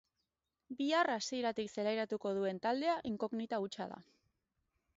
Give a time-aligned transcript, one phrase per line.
[0.79, 4.01] Bihar hasieratik zelairatuko duen taldea inkognita hutsa da.